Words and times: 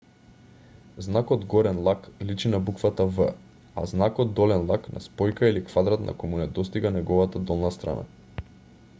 знакот 1.07 1.43
горен 1.53 1.81
лак 1.87 2.07
личи 2.29 2.51
на 2.53 2.61
буквата 2.69 3.05
v 3.17 3.27
а 3.81 3.85
знакот 3.91 4.31
долен 4.39 4.65
лак 4.71 4.87
на 4.95 5.01
спојка 5.07 5.49
или 5.53 5.63
квадрат 5.67 6.03
на 6.07 6.15
кој 6.23 6.31
му 6.31 6.41
недостига 6.45 6.93
неговата 6.97 7.43
долна 7.51 7.71
страна 7.77 8.47